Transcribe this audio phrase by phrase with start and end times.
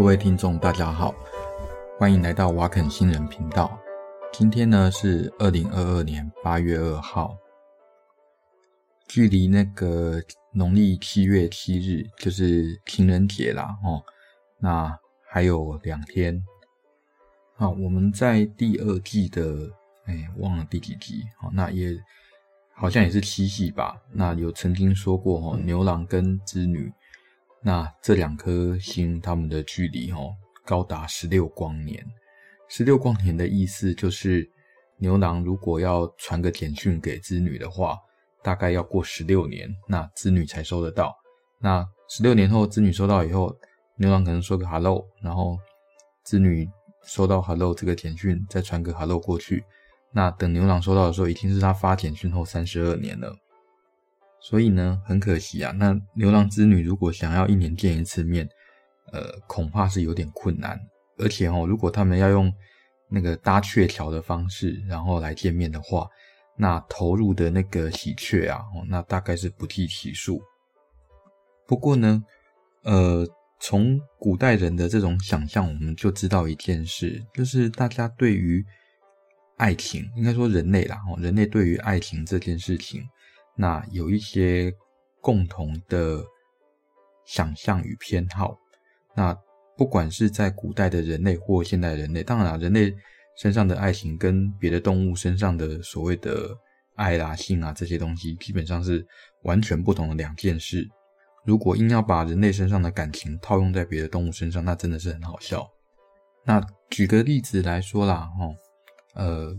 [0.00, 1.14] 各位听众，大家好，
[1.98, 3.78] 欢迎来到瓦肯新人频道。
[4.32, 7.36] 今天呢是二零二二年八月二号，
[9.06, 10.18] 距离那个
[10.54, 14.02] 农历七月七日就是情人节啦哦，
[14.58, 14.98] 那
[15.28, 16.42] 还有两天。
[17.56, 19.70] 好，我们在第二季的
[20.06, 21.94] 哎忘了第几集，好，那也
[22.74, 24.00] 好像也是七夕吧。
[24.10, 26.90] 那有曾经说过哦，牛郎跟织女。
[27.62, 32.04] 那这两颗星，它们的距离哦，高达十六光年。
[32.68, 34.48] 十六光年的意思就是，
[34.98, 37.98] 牛郎如果要传个简讯给织女的话，
[38.42, 41.14] 大概要过十六年，那织女才收得到。
[41.58, 43.54] 那十六年后，织女收到以后，
[43.96, 45.58] 牛郎可能说个 “hello”，然后
[46.24, 46.66] 织女
[47.04, 49.62] 收到 “hello” 这个简讯，再传个 “hello” 过去。
[50.12, 53.36] 那等牛郎收到的时候，已经是他发简讯后三十二年了。
[54.42, 55.72] 所以呢，很可惜啊。
[55.72, 58.48] 那牛郎织女如果想要一年见一次面，
[59.12, 60.78] 呃，恐怕是有点困难。
[61.18, 62.50] 而且哦，如果他们要用
[63.10, 66.08] 那个搭鹊桥的方式，然后来见面的话，
[66.56, 70.40] 那投入的那个喜鹊啊，哦，那大概是不计其数。
[71.66, 72.22] 不过呢，
[72.84, 73.26] 呃，
[73.60, 78.64] 从古代人的这种想象，我们就知道一件事，就是大家对于
[79.58, 83.02] 爱情，应该说人类啦，哦，人类对于爱情这件事情。
[83.60, 84.72] 那有一些
[85.20, 86.24] 共同的
[87.26, 88.56] 想象与偏好。
[89.14, 89.36] 那
[89.76, 92.90] 不管是在古代的人类或现代人类，当然了，人类
[93.36, 96.56] 身上的爱情跟别的动物身上的所谓的
[96.96, 99.06] 爱啦、性啊这些东西，基本上是
[99.42, 100.88] 完全不同的两件事。
[101.44, 105.66] 如果硬要把人类身上的感情套用在别的动物身上，那真的是很好笑。
[106.46, 108.54] 那举个例子来说啦，齁，
[109.14, 109.54] 呃，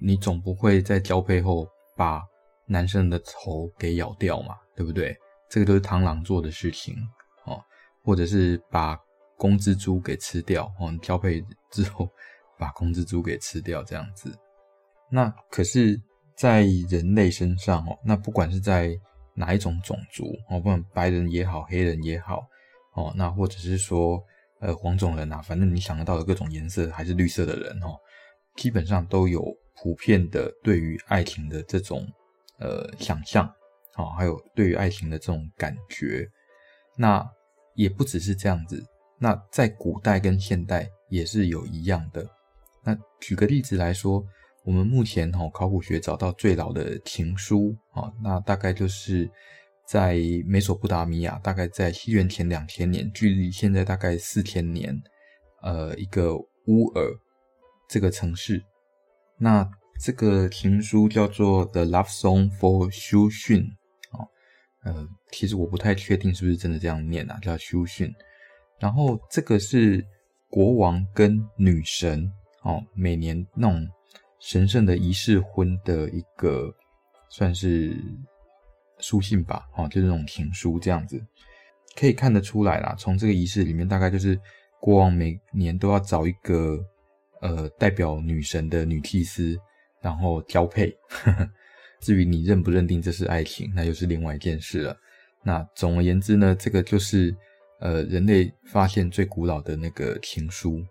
[0.00, 2.22] 你总不会在交配后把
[2.66, 5.16] 男生的头给咬掉嘛，对不对？
[5.48, 6.96] 这个都是螳螂做的事情
[7.44, 7.62] 哦，
[8.02, 8.98] 或者是把
[9.36, 11.40] 公蜘蛛给吃掉哦，交配
[11.70, 12.08] 之后
[12.58, 14.36] 把公蜘蛛给吃掉这样子。
[15.08, 16.00] 那可是，
[16.34, 18.98] 在人类身上哦，那不管是在
[19.34, 22.44] 哪一种种族哦，不管白人也好，黑人也好
[22.94, 24.20] 哦，那或者是说
[24.60, 27.94] 呃黄种人啊，反正你想得到的各种颜色还是绿色的人哦，
[28.56, 29.40] 基本上都有
[29.76, 32.04] 普遍的对于爱情的这种。
[32.58, 33.46] 呃，想象，
[33.92, 36.26] 好，还有对于爱情的这种感觉，
[36.96, 37.22] 那
[37.74, 38.82] 也不只是这样子。
[39.18, 42.26] 那在古代跟现代也是有一样的。
[42.82, 44.24] 那举个例子来说，
[44.64, 49.30] 我们目前哈考古学找到最老的情书啊，那大概就是
[49.86, 54.98] 在美索不达米亚，大概在西元前两千年，距离现在大概四千年，
[55.60, 56.34] 呃，一个
[56.66, 57.04] 乌尔
[57.86, 58.64] 这个城市，
[59.36, 59.68] 那。
[59.98, 63.62] 这个情书叫做《The Love Song for Xu Xun》
[64.12, 64.28] 哦，
[64.84, 68.12] 呃，其实我不太确定是不是真的这样念啊，叫修训。
[68.78, 70.04] 然后这个是
[70.48, 72.30] 国王跟女神
[72.62, 73.88] 哦，每年那种
[74.38, 76.72] 神圣的仪式婚的一个
[77.30, 77.96] 算是
[79.00, 81.18] 书信吧，哦，就是那种情书这样子，
[81.96, 82.94] 可以看得出来啦。
[82.98, 84.38] 从这个仪式里面，大概就是
[84.78, 86.78] 国王每年都要找一个
[87.40, 89.58] 呃代表女神的女祭司。
[90.00, 90.96] 然后交配，
[92.00, 94.96] 至于你认不认定这是爱情，那又是另外一件事了。
[95.42, 97.34] 那总而言之呢，这个就是
[97.80, 100.84] 呃人类发现最古老的那个情书。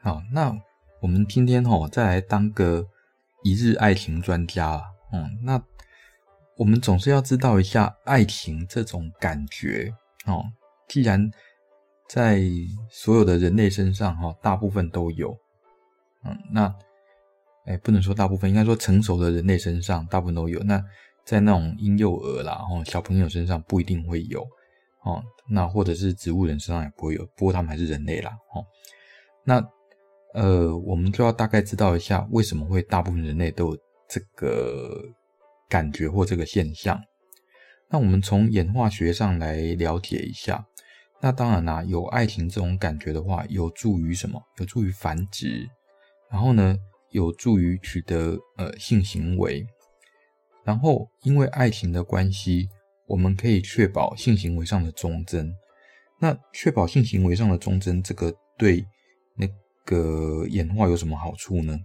[0.00, 0.54] 好，那
[1.00, 2.86] 我们今天哈、哦、再来当个
[3.42, 4.82] 一日爱情专家。
[5.12, 5.62] 嗯，那
[6.56, 9.92] 我们总是要知道一下爱情这种感觉
[10.26, 10.44] 哦。
[10.88, 11.30] 既然
[12.08, 12.42] 在
[12.90, 15.36] 所有的人类身上哈、大部分都有，
[16.24, 16.74] 嗯，那。
[17.64, 20.60] 哎，不能说大部分，应该说成熟的人类身上大部分都有。
[20.64, 20.82] 那
[21.24, 24.42] 在那种婴幼儿啦，哦，小朋友身上不一定会有，
[25.04, 27.24] 哦，那或者是植物人身上也不会有。
[27.36, 28.64] 不过他们还是人类啦，哦，
[29.44, 29.64] 那
[30.34, 33.78] 呃，我们就要大概知道一下为什么会大部分人类都有
[34.08, 35.00] 这个
[35.68, 37.00] 感觉或这个现象。
[37.88, 40.66] 那我们从演化学上来了解一下。
[41.20, 44.42] 那当然啦，有爱情这种感觉的话，有助于什么？
[44.58, 45.68] 有助于繁殖。
[46.28, 46.76] 然后呢？
[47.12, 49.64] 有助于取得呃性行为，
[50.64, 52.68] 然后因为爱情的关系，
[53.06, 55.54] 我们可以确保性行为上的忠贞。
[56.18, 58.84] 那确保性行为上的忠贞，这个对
[59.36, 59.46] 那
[59.84, 61.78] 个演化有什么好处呢？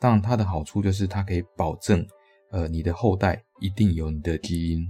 [0.00, 2.06] 当然，它的好处就是它可以保证
[2.50, 4.86] 呃你的后代一定有你的基因。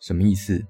[0.00, 0.62] 什么意思？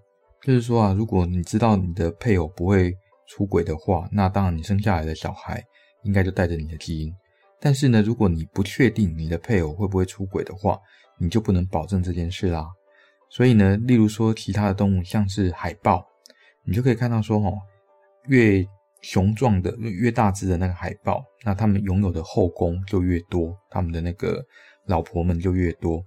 [0.43, 2.93] 就是说啊，如果你知道你的配偶不会
[3.28, 5.62] 出轨的话，那当然你生下来的小孩
[6.02, 7.14] 应该就带着你的基因。
[7.64, 10.76] 但是呢，如果你不确定你的配偶会不会出轨的话，
[11.17, 12.67] 你就不能保证这件事啦。
[13.31, 16.05] 所以呢，例如说其他的动物，像是海豹，
[16.64, 17.55] 你就可以看到说，哦，
[18.26, 18.67] 越
[19.03, 24.44] 雄壮的越大只的那个海豹，那他们拥有的后宫就越多，他们的那个
[24.87, 26.05] 老婆们就越多，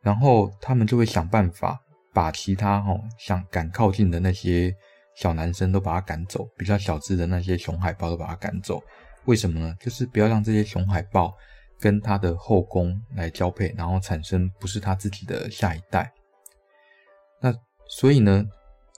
[0.00, 1.76] 然后他们就会想办法
[2.12, 4.72] 把其他哈想敢靠近的那些
[5.16, 8.80] 小男生都把他赶走，比较小只的那些雄海豹都把他赶走。
[9.26, 9.76] 为什么呢？
[9.80, 11.34] 就是不要让这些雄海豹
[11.80, 16.12] 跟他的后宫来交配，然后产生不是他自己的下一代。
[17.40, 17.54] 那
[17.88, 18.44] 所以呢？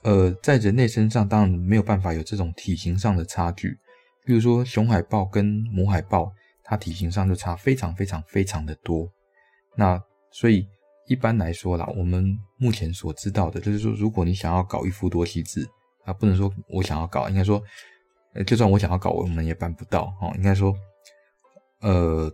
[0.03, 3.77] 呃，在人类身上当然没有办法有这种体型上的差距，
[4.23, 5.43] 比如说雄海豹跟
[5.73, 6.31] 母海豹，
[6.63, 9.11] 它体型上就差非常非常非常的多。
[9.75, 10.01] 那
[10.31, 10.65] 所以
[11.07, 15.67] 一般来说啦，我们目前所知道的就是说，如果你想要搞一夫多妻制
[16.05, 17.61] 啊，不能说我想要搞，应该说，
[18.45, 20.31] 就算我想要搞，我们也办不到哦。
[20.35, 20.73] 应该说，
[21.81, 22.31] 呃，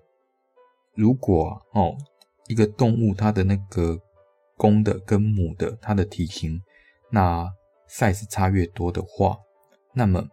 [0.96, 1.96] 如果哦
[2.48, 4.00] 一个动物它的那个
[4.58, 6.62] 公的跟母的它的体型。
[7.16, 7.48] 那
[7.88, 9.38] size 差越多的话，
[9.94, 10.28] 那么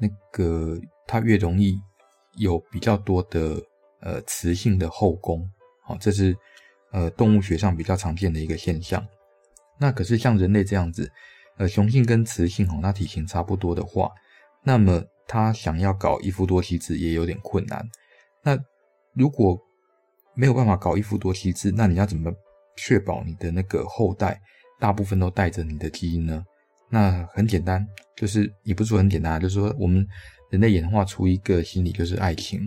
[0.00, 1.78] 那个它越容易
[2.38, 3.62] 有比较多的
[4.00, 5.46] 呃雌性的后宫，
[5.82, 6.34] 好，这是
[6.90, 9.06] 呃动物学上比较常见的一个现象。
[9.78, 11.12] 那可是像人类这样子，
[11.58, 14.10] 呃雄性跟雌性哦，那体型差不多的话，
[14.64, 17.84] 那么他想要搞一夫多妻制也有点困难。
[18.42, 18.58] 那
[19.14, 19.58] 如果
[20.34, 22.32] 没有办法搞一夫多妻制，那你要怎么
[22.76, 24.40] 确保你的那个后代？
[24.80, 26.44] 大部分都带着你的基因呢，
[26.88, 27.86] 那很简单，
[28.16, 30.04] 就是也不是说很简单，就是说我们
[30.50, 32.60] 人类演化出一个心理，就是爱情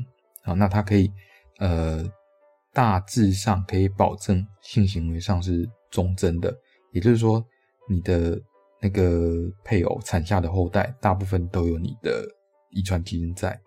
[0.44, 1.12] 啊，那它可以
[1.60, 2.10] 呃
[2.72, 6.56] 大致上可以保证性行为上是忠贞的，
[6.94, 7.46] 也就是说
[7.90, 8.40] 你的
[8.86, 12.24] 那个配偶产下的后代大部分都有你的
[12.70, 13.60] 遗传基因在。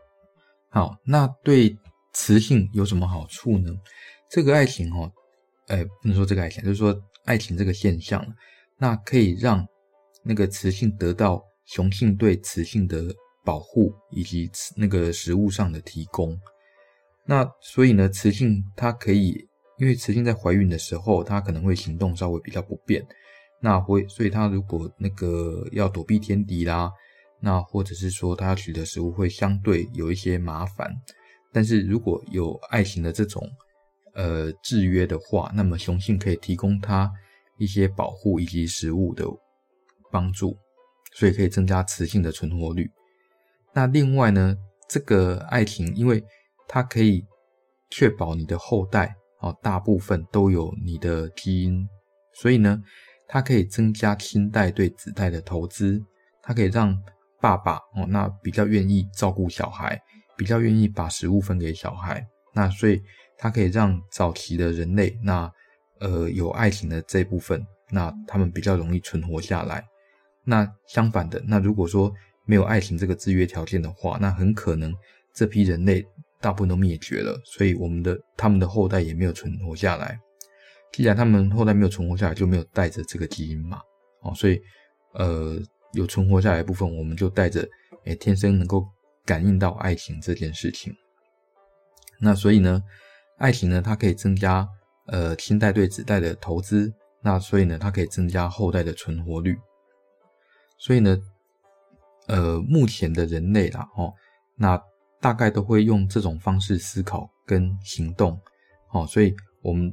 [0.68, 1.76] 好，那对
[2.12, 3.72] 雌性有什么好处呢？
[4.30, 5.10] 这个爱情哦，
[5.66, 6.96] 哎，不能说这个爱情，就是说。
[7.24, 8.24] 爱情这个现象，
[8.78, 9.66] 那可以让
[10.22, 13.14] 那个雌性得到雄性对雌性的
[13.44, 16.34] 保护以及那个食物上的提供。
[17.26, 23.06] 那所以呢，雌性它可以，因为雌性在怀孕的时候，它可能会行动稍微比较不便，
[23.60, 26.90] 那会，所以它如果那个要躲避天敌啦，
[27.40, 30.90] 那或者是说它要取得食物会相对有一些麻烦。
[31.52, 33.42] 但是如果有爱情的这种。
[34.14, 37.08] 呃，制约的话，那么雄性可以提供它
[37.56, 39.24] 一些保护以及食物的
[40.10, 40.58] 帮助，
[41.12, 42.90] 所以可以增加雌性的存活率。
[43.72, 44.56] 那另外呢，
[44.88, 46.24] 这个爱情，因为
[46.66, 47.24] 它可以
[47.90, 51.88] 确保你的后代哦，大部分都有你的基因，
[52.34, 52.82] 所以呢，
[53.28, 56.02] 它可以增加亲代对子代的投资，
[56.42, 57.00] 它可以让
[57.40, 60.00] 爸爸哦，那比较愿意照顾小孩，
[60.36, 63.00] 比较愿意把食物分给小孩，那所以。
[63.40, 65.48] 它可以让早期的人类，那
[66.00, 69.86] 呃有爱情的这部分，那他们比较容易存活下来。
[70.42, 72.12] 那相反的，那如果说
[72.46, 74.92] 没有爱情这个制约条件的话，那很可能
[75.32, 76.04] 这批人类
[76.40, 80.18] 大部分都灭绝了，所以我们的他们的后代也没有存活下来。
[80.92, 83.80] 既然他们后代没有存活下来，就没有带着这个基因嘛，
[84.22, 84.60] 哦，所以
[85.14, 85.58] 呃
[85.92, 87.66] 有存活下来的部分，我们就带着
[88.04, 88.86] 诶天生能够
[89.24, 90.92] 感应到爱情这件事情。
[92.20, 92.82] 那所以呢，
[93.36, 94.66] 爱情呢，它可以增加
[95.06, 96.92] 呃亲代对子代的投资，
[97.22, 99.56] 那所以呢，它可以增加后代的存活率。
[100.78, 101.16] 所以呢，
[102.26, 104.12] 呃，目前的人类啦，哦，
[104.56, 104.80] 那
[105.20, 108.40] 大概都会用这种方式思考跟行动，
[108.92, 109.92] 哦，所以我们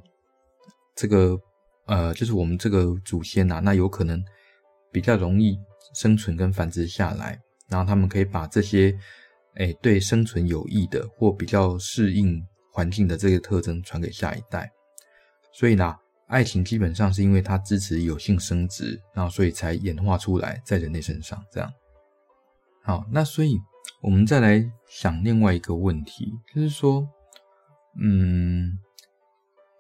[0.96, 1.38] 这个
[1.88, 4.24] 呃，就是我们这个祖先呐，那有可能
[4.92, 5.58] 比较容易
[5.94, 8.98] 生存跟繁殖下来，然后他们可以把这些
[9.56, 12.44] 诶对生存有益的或比较适应。
[12.76, 14.70] 环境的这个特征传给下一代，
[15.54, 15.96] 所以呢，
[16.28, 21.74] 爱情基本上是因为它支持有性生殖，然后所以才演化出来在人类身上这样。
[22.84, 23.58] 好，那所以
[24.02, 27.08] 我们再来想另外一个问题，就是说，
[27.98, 28.78] 嗯，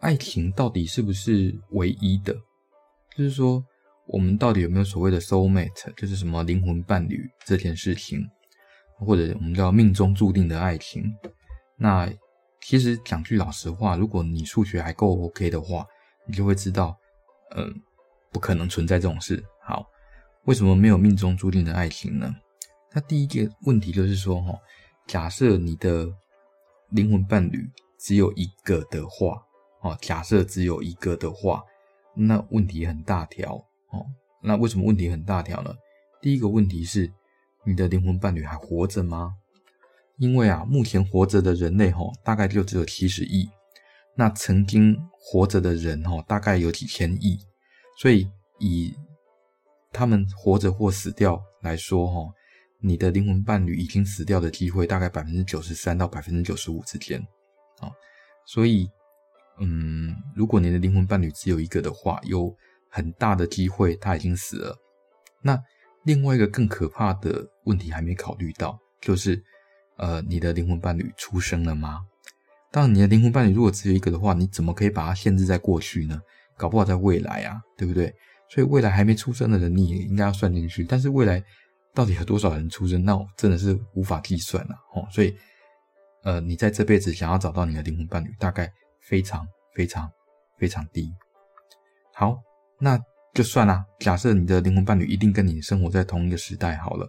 [0.05, 2.31] 爱情到底是不是唯一的？
[3.17, 3.65] 就是说，
[4.05, 8.19] 我们到底有没有所谓的 soul mate，就是什么灵魂伴侣这件事情，
[8.99, 11.03] 或者我们叫命中注定的爱情？
[11.75, 12.07] 那
[12.61, 15.83] 其实讲句老实话，如果你数学还够 OK 的话，
[16.27, 16.95] 你就会知道，
[17.55, 17.73] 嗯，
[18.31, 19.43] 不可能存在这种事。
[19.63, 19.87] 好，
[20.43, 22.31] 为什么没有命中注定的爱情呢？
[22.93, 24.53] 那第一个问题就是说，哈，
[25.07, 26.07] 假设你的
[26.91, 27.67] 灵魂伴侣
[27.99, 29.41] 只有一个的话，
[29.85, 31.63] 哦，假设只有一个的话，
[32.15, 33.53] 那问题很大条。
[33.91, 34.03] 哦，
[34.41, 35.71] 那为什么问题很大条呢？
[36.19, 37.13] 第一个问题是，
[37.63, 39.35] 你的灵魂伴侣还活着吗？
[40.17, 43.47] 因为啊，目前活着的人类吼，大概就只有七十亿。
[44.15, 47.37] 那曾经活着的人吼，大概有几千亿。
[47.99, 48.27] 所以
[48.57, 48.91] 以
[49.91, 52.33] 他们活着或死掉来说吼，
[52.79, 57.19] 你的灵魂伴侣已经死掉的机会大概百分之九十三到百分之九十五之间，
[57.81, 57.91] 啊，
[58.47, 58.89] 所以，
[59.59, 62.55] 嗯，如果你的灵魂伴侣只有一个的话，有
[62.89, 64.75] 很大的机会他已经死了。
[65.41, 65.59] 那
[66.03, 69.41] 另外一个更可怕的问题还没考虑到，就是，
[69.97, 72.01] 呃，你的灵魂伴侣出生了吗？
[72.71, 76.19] 当然，你的灵魂伴侣如果只有一个的话，你怎么可以把它限制在过去呢？
[76.57, 78.13] 搞不好在未来啊，对不对？
[78.49, 80.83] 所以未来还没出生的人，你也应该要算进去。
[80.83, 81.43] 但是未来
[81.93, 85.07] 到底有多少人出生，那我真的是无法计算了哦。
[85.11, 85.35] 所以，
[86.23, 88.71] 呃，你在这辈子想要找到你的灵魂伴侣，大概
[89.07, 90.11] 非常非常
[90.57, 91.09] 非常低。
[92.13, 92.37] 好，
[92.79, 92.99] 那
[93.33, 93.85] 就算啦。
[93.99, 97.07] 假设你的灵魂伴侣一定跟你生活在同一个时代，好了，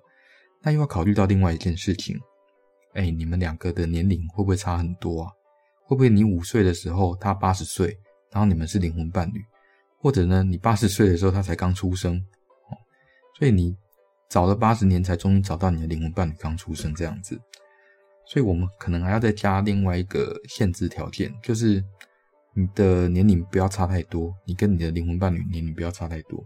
[0.62, 2.16] 那又要考虑到另外一件事情。
[2.94, 5.30] 哎，你们两个的年龄会不会差很多啊？
[5.84, 7.96] 会不会你五岁的时候他八十岁，
[8.32, 9.40] 然后你们是灵魂伴侣，
[10.00, 12.20] 或者呢，你八十岁的时候他才刚出生，
[13.38, 13.76] 所以你
[14.28, 17.40] 找了八十年才终于找到你的灵魂伴侣刚出生这样子，
[18.26, 21.83] 所以我们可能还要再加另外一个限制条件，就是
[22.54, 26.45] 你的年龄不要差太多，你跟你的灵魂伴侣年龄不要差太多。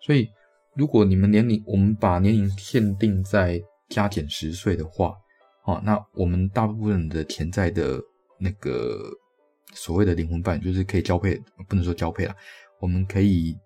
[0.00, 0.28] 所以
[0.74, 5.14] 如果你们年龄，我们把年龄限定在加减十岁的话，
[5.64, 8.00] 哦，那我们大部分的潜在的。
[8.44, 9.08] 那个
[9.72, 12.34] 所谓的灵魂伴侣，就是可以交配，不能说交配啦，
[12.80, 13.56] 我们可以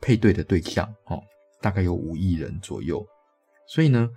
[0.00, 1.22] 配对的对象，哦，
[1.60, 3.06] 大概有五亿人左右。
[3.66, 4.08] 所以呢，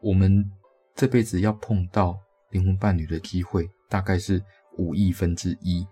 [0.00, 0.48] 我们
[0.94, 2.18] 这辈子要碰到
[2.50, 4.42] 灵魂伴侣的机会，大概是
[4.78, 5.86] 五亿分之一。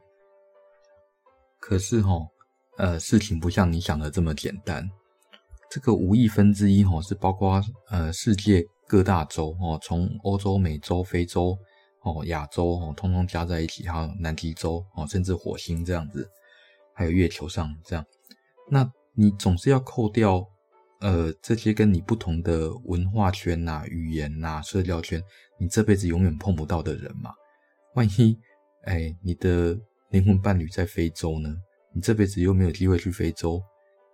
[1.58, 2.26] 可是哈，
[2.78, 4.88] 呃，事情不像你想的这么简单。
[5.70, 11.58] 这个五亿分之一，哈，是包括呃世界各大洲，哦，从欧洲、美洲、非洲。
[12.02, 16.26] 哦，亚洲哦，通通加在一起，还有南极洲哦，甚至火星这样子，
[16.94, 18.02] 还有月球上这样，
[18.70, 20.42] 那你总是要扣掉
[21.00, 25.22] 呃这些跟你不同的文化圈呐、语言呐、社交圈，
[25.58, 27.32] 你这辈子永远碰不到的人嘛。
[27.94, 28.38] 万一
[28.84, 29.78] 哎，你的
[30.10, 31.54] 灵魂伴侣在非洲呢？
[31.94, 33.60] 你这辈子又没有机会去非洲，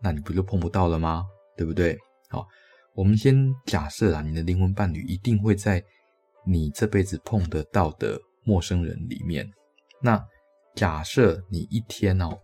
[0.02, 1.25] 那你不就碰不到了吗？
[1.57, 1.99] 对不对？
[2.31, 2.47] 好，
[2.95, 5.85] 我们先假设啊，你的灵魂伴侣一定会在。
[6.49, 9.50] 你这辈子碰得到的陌生人里面，
[10.00, 10.25] 那
[10.76, 12.38] 假设你一天哦，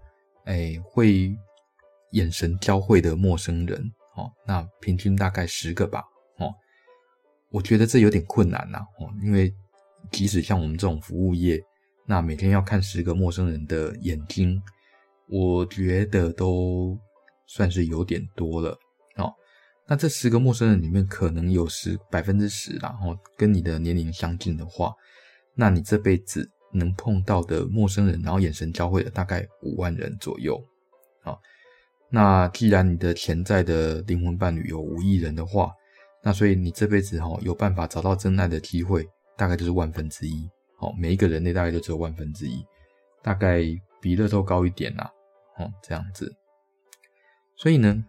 [0.44, 1.32] 哎，会
[2.10, 3.80] 眼神交汇的陌生人
[4.14, 6.02] 哦，那平均大概十个吧，
[6.38, 6.52] 哦，
[7.50, 9.52] 我觉得这有点困难呐，哦，因为
[10.10, 11.62] 即使像我们这种服务业，
[12.06, 14.60] 那每天要看十个陌生人的眼睛，
[15.28, 16.98] 我觉得都
[17.46, 18.78] 算是有点多了。
[19.16, 19.32] 哦
[19.88, 24.94] 那这十个陌生人里面，可能有十百分之十，然后跟你的年龄相近的话，
[25.54, 30.58] 那你这辈子能碰到的陌生人，然后眼神交汇的大概五万人左右。
[32.12, 35.72] 那既然你的潜在的灵魂伴侣有五亿人的话，
[36.22, 40.48] 那所以你这辈子哈有办法找到真爱的机会，大概就是万分之一。
[40.78, 42.62] 好，每一个人类大概就只有万分之一，
[43.22, 43.62] 大概
[44.00, 45.10] 比乐透高一点啦。
[45.56, 46.32] 哦，这样子。
[47.56, 48.04] 所以呢。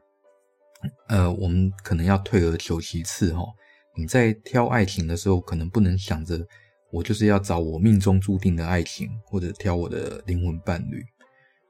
[1.07, 3.47] 呃，我们可能要退而求其次哦。
[3.95, 6.45] 你在挑爱情的时候，可能不能想着
[6.91, 11.01] 我就是要找我命中注定的爱情，或者挑我的灵魂伴侣。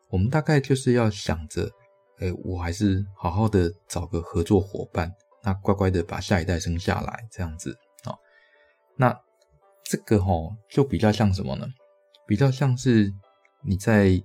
[0.10, 1.70] 我们大概就是要想着，
[2.20, 5.12] 哎，我还是好好的找个合作伙伴，
[5.44, 8.16] 那乖乖的把下一代生下来，这样子啊。
[8.96, 9.18] 那
[9.84, 11.68] 这个齁，就比较像什么呢？
[12.26, 13.12] 比较像是
[13.64, 14.22] 你在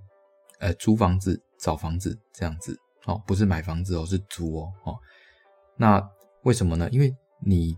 [0.61, 2.79] 呃租房子、找房子这样子。
[3.07, 4.73] 哦，不是买房子哦，是租哦。
[4.85, 4.99] 哦，
[5.77, 6.03] 那
[6.43, 6.89] 为什么呢？
[6.91, 7.75] 因为你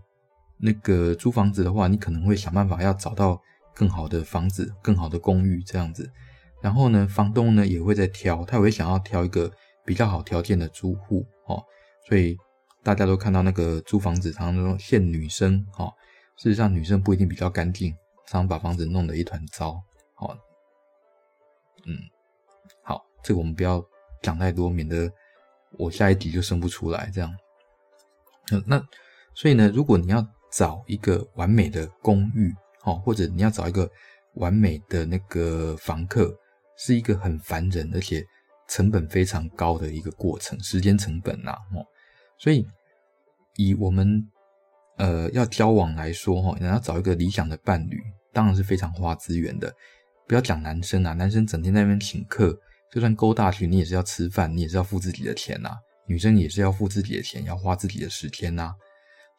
[0.57, 3.41] 那个租房子的话，你可能会想办法要找到
[3.73, 6.11] 更好的房子、更好的公寓这样子。
[6.61, 9.49] 然后呢，房东呢也会在挑，他也会想要挑一个
[9.85, 11.25] 比较好条件的租户。
[11.45, 11.63] 哦，
[12.07, 12.37] 所以
[12.83, 15.65] 大家都看到那个租房子常常说限女生。
[15.77, 15.93] 哦，
[16.37, 17.91] 事实上女生不一定比较干净，
[18.27, 19.81] 常常把房子弄得一团糟。
[20.17, 20.37] 哦，
[21.85, 21.97] 嗯，
[22.83, 23.83] 好，这个我们不要
[24.21, 25.11] 讲太多，免得。
[25.79, 27.33] 我下一集就生不出来，这样。
[28.67, 28.83] 那
[29.33, 30.21] 所以呢，如果你要
[30.51, 33.89] 找一个完美的公寓，哦，或者你要找一个
[34.33, 36.37] 完美的那个房客，
[36.77, 38.21] 是一个很烦人而且
[38.71, 41.85] 成本非常高的一个过程，时间成本呐，哦。
[42.39, 42.65] 所以
[43.57, 44.25] 以我们
[44.97, 48.01] 呃要交往来说，哈，你要找一个理想的伴侣，
[48.31, 49.71] 当然是非常花资源的。
[50.25, 52.57] 不要讲男生啊，男生整天在那边请客。
[52.93, 55.77] 就算勾大去，你也是要吃饭，你也是要付自己的钱呐。
[56.07, 58.73] 女生也是要付自己的钱，要花自己的时间呐。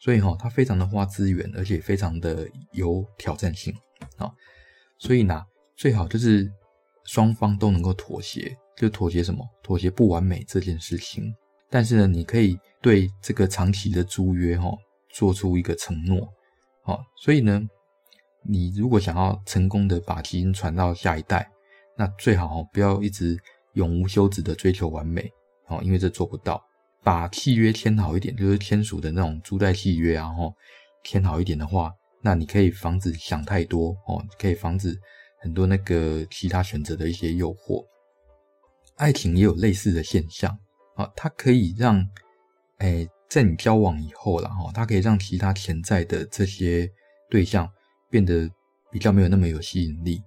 [0.00, 3.74] 所以哈，他非常的花资源，而且非常的有挑战性
[4.16, 4.30] 啊。
[4.98, 5.42] 所以呢，
[5.76, 6.50] 最好就是
[7.04, 9.46] 双方都能够妥协，就妥协什么？
[9.62, 11.34] 妥协不完美这件事情。
[11.70, 14.70] 但是呢，你可以对这个长期的租约哈，
[15.10, 16.28] 做出一个承诺，
[16.84, 17.62] 哦，所以呢，
[18.44, 21.50] 你如果想要成功的把基因传到下一代，
[21.96, 23.38] 那最好不要一直
[23.74, 25.30] 永无休止的追求完美，
[25.68, 26.62] 哦，因为这做不到。
[27.04, 30.52] 把契约签好一点，就是签署的那种租贷契约啊，吼，
[31.04, 31.90] 签好一点的话，
[32.22, 34.94] 那你可以防止想太多哦，可以防止
[35.40, 37.82] 很多那个其他选择的一些诱惑。
[39.02, 40.56] 爱情也有类似的现象
[40.94, 42.08] 啊，它可以让，
[42.78, 46.88] 哎，在你交往以后了，哈，它可以让其他潜在的这些
[47.28, 47.68] 对象
[48.08, 48.48] 变得
[48.92, 50.22] 比较没有那么有吸引力，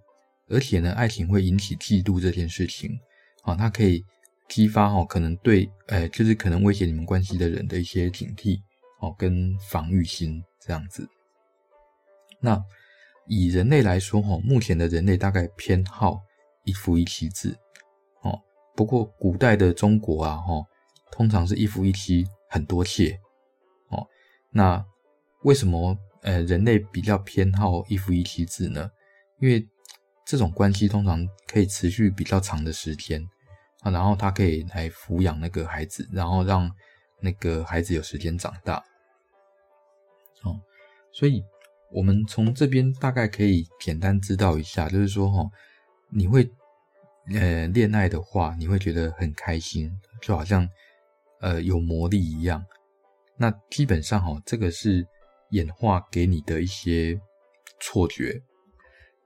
[0.49, 2.91] 而且呢，爱情会引起嫉妒这件事情
[3.43, 4.03] 啊，它可以。
[4.47, 8.59] 激发哈，可能对，呃，就是可能威胁你们关系的人的一些警惕
[8.99, 11.09] 哦，跟防御心这样子。
[12.39, 12.63] 那
[13.25, 16.21] 以人类来说，哈，目前的人类大概偏好
[16.63, 17.57] 一夫一妻制，
[18.75, 20.53] 不过古代的中国啊，哈，
[21.11, 23.19] 通常是一夫一妻很多妾，
[23.89, 24.05] 哦，
[24.51, 24.85] 那
[25.43, 28.89] 为什么呃人类比较偏好一夫一妻制呢？
[29.39, 29.65] 因为
[30.25, 33.21] 这种关系通常可以持续比较长的时间。
[33.81, 36.67] 啊然后他可以来抚养那个孩子，然后让
[37.21, 38.83] 那个孩子有时间长大。
[40.41, 40.59] 哦，
[41.11, 41.43] 所以
[41.91, 45.47] 我们从这边大概可以简单知道一下，就是说，哈，
[46.09, 46.51] 你会
[47.33, 49.91] 呃恋爱的话，你会觉得很开心，
[50.21, 50.67] 就好像
[51.41, 52.63] 呃有魔力一样。
[53.37, 55.05] 那基本上，哈，这个是
[55.49, 57.19] 演化给你的一些
[57.79, 58.41] 错觉。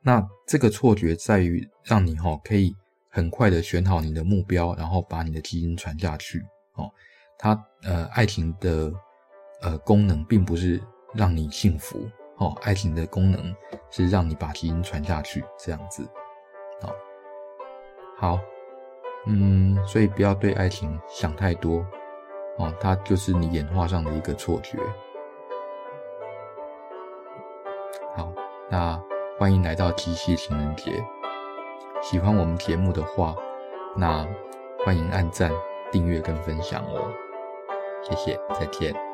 [0.01, 2.75] 那这个错觉在于让你哈可以。
[3.11, 6.39] 很快的选好你的目标，然后把你的基因传下去。
[6.75, 6.87] 哦，
[7.39, 8.93] 它呃，爱情的
[9.61, 10.79] 呃功能并不是
[11.15, 13.53] 让你幸福，哦，爱情的功能
[13.89, 16.03] 是让你把基因传下去，这样子。
[16.83, 16.95] 哦，
[18.19, 18.37] 好，
[19.27, 21.85] 嗯，所以不要对爱情想太多，
[22.57, 24.77] 哦，它就是你演化上的一个错觉。
[28.17, 28.29] 好，
[28.69, 29.01] 那
[29.37, 31.01] 欢迎来到七夕情人节。
[32.01, 33.33] 喜欢我们节目的话，
[33.95, 34.27] 那
[34.85, 35.49] 欢迎按赞、
[35.89, 37.09] 订阅跟分享哦，
[38.03, 39.08] 谢谢，再见。